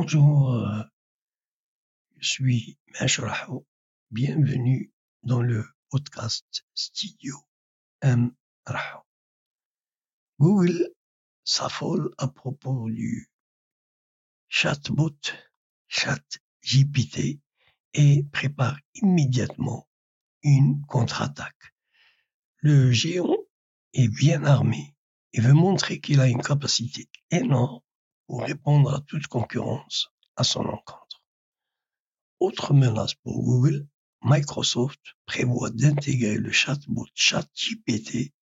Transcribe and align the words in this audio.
Bonjour, 0.00 0.54
euh, 0.54 0.84
je 2.18 2.28
suis 2.28 2.78
Mashraho. 3.00 3.66
Bienvenue 4.12 4.92
dans 5.24 5.42
le 5.42 5.66
podcast 5.90 6.64
Studio 6.72 7.34
M. 8.02 8.30
Raho. 8.64 9.02
Google 10.38 10.88
s'affole 11.42 12.14
à 12.16 12.28
propos 12.28 12.88
du 12.88 13.28
chatbot 14.46 15.18
ChatGPT 15.88 17.40
et 17.94 18.22
prépare 18.30 18.78
immédiatement 18.94 19.88
une 20.44 20.80
contre-attaque. 20.86 21.74
Le 22.58 22.92
géant 22.92 23.36
est 23.94 24.06
bien 24.06 24.44
armé 24.44 24.94
et 25.32 25.40
veut 25.40 25.54
montrer 25.54 25.98
qu'il 25.98 26.20
a 26.20 26.28
une 26.28 26.40
capacité 26.40 27.08
énorme 27.32 27.80
pour 28.28 28.42
répondre 28.42 28.94
à 28.94 29.00
toute 29.00 29.26
concurrence 29.26 30.12
à 30.36 30.44
son 30.44 30.60
encontre. 30.60 31.24
Autre 32.40 32.74
menace 32.74 33.14
pour 33.14 33.42
Google, 33.42 33.88
Microsoft 34.22 35.00
prévoit 35.24 35.70
d'intégrer 35.70 36.36
le 36.36 36.52
chatbot 36.52 37.06
ChatGPT 37.14 38.34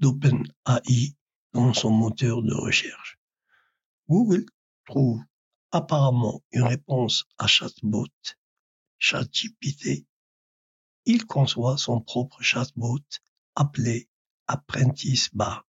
d'OpenAI 0.00 1.14
dans 1.52 1.72
son 1.72 1.90
moteur 1.90 2.42
de 2.42 2.52
recherche. 2.52 3.18
Google 4.08 4.44
trouve 4.86 5.22
apparemment 5.70 6.42
une 6.50 6.64
réponse 6.64 7.26
à 7.38 7.46
chatbot 7.46 8.08
ChatGPT. 8.98 10.04
Il 11.04 11.26
conçoit 11.26 11.78
son 11.78 12.00
propre 12.00 12.42
chatbot 12.42 12.98
appelé 13.54 14.08
Apprentice 14.48 15.32
Bar 15.32 15.64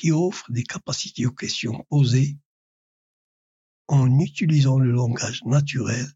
qui 0.00 0.12
offre 0.12 0.50
des 0.50 0.62
capacités 0.62 1.26
aux 1.26 1.34
questions 1.34 1.84
posées 1.90 2.38
en 3.86 4.18
utilisant 4.18 4.78
le 4.78 4.92
langage 4.92 5.44
naturel, 5.44 6.06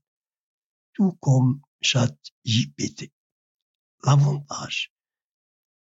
tout 0.94 1.12
comme 1.20 1.60
ChatGPT. 1.82 3.12
L'avantage 4.02 4.90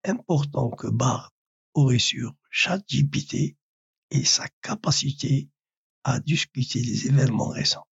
important 0.04 0.70
que 0.70 0.86
Bard 0.86 1.34
aurait 1.74 1.98
sur 1.98 2.36
ChatGPT 2.52 3.58
est 4.12 4.24
sa 4.26 4.48
capacité 4.62 5.50
à 6.04 6.20
discuter 6.20 6.82
des 6.82 7.08
événements 7.08 7.50
récents. 7.50 7.88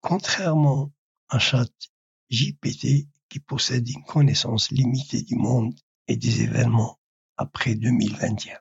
Contrairement 0.00 0.92
à 1.28 1.40
ChatGPT 1.40 3.08
qui 3.28 3.40
possède 3.40 3.88
une 3.88 4.04
connaissance 4.04 4.70
limitée 4.70 5.22
du 5.22 5.34
monde 5.34 5.74
et 6.08 6.16
des 6.16 6.42
événements 6.42 7.00
après 7.36 7.74
2021. 7.74 8.58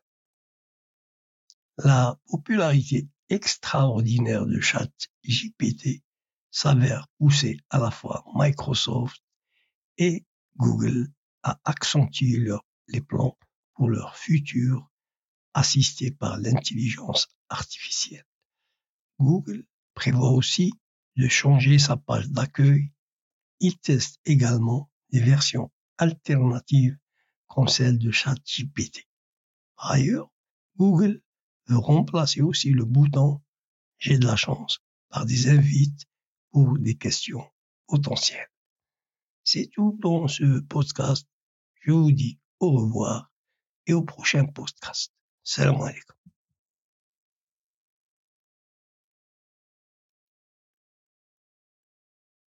La 1.77 2.19
popularité 2.27 3.07
extraordinaire 3.29 4.45
de 4.45 4.59
ChatGPT 4.59 6.03
s'avère 6.51 7.07
pousser 7.17 7.59
à 7.69 7.79
la 7.79 7.91
fois 7.91 8.25
Microsoft 8.35 9.23
et 9.97 10.25
Google 10.57 11.07
à 11.43 11.59
accentuer 11.63 12.45
les 12.87 13.01
plans 13.01 13.37
pour 13.73 13.89
leur 13.89 14.17
futur 14.17 14.91
assisté 15.53 16.11
par 16.11 16.37
l'intelligence 16.37 17.27
artificielle. 17.49 18.25
Google 19.19 19.65
prévoit 19.93 20.31
aussi 20.31 20.73
de 21.15 21.27
changer 21.27 21.79
sa 21.79 21.97
page 21.97 22.29
d'accueil. 22.29 22.91
Il 23.59 23.77
teste 23.79 24.19
également 24.25 24.89
des 25.09 25.19
versions 25.19 25.71
alternatives 25.97 26.97
comme 27.51 27.67
celle 27.67 27.97
de 27.97 28.11
ChatGPT. 28.11 29.07
Par 29.75 29.91
ailleurs, 29.91 30.31
Google 30.77 31.21
veut 31.67 31.77
remplacer 31.77 32.41
aussi 32.41 32.71
le 32.71 32.85
bouton 32.85 33.41
J'ai 33.97 34.17
de 34.17 34.25
la 34.25 34.37
chance 34.37 34.79
par 35.09 35.25
des 35.25 35.49
invites 35.49 36.05
pour 36.51 36.77
des 36.77 36.95
questions 36.95 37.45
potentielles. 37.87 38.49
C'est 39.43 39.67
tout 39.67 39.97
dans 40.01 40.27
ce 40.27 40.61
podcast. 40.61 41.27
Je 41.81 41.91
vous 41.91 42.11
dis 42.11 42.39
au 42.59 42.71
revoir 42.71 43.31
et 43.85 43.93
au 43.93 44.03
prochain 44.03 44.45
podcast. 44.45 45.13
Salam 45.43 45.81
alaikum. 45.81 46.20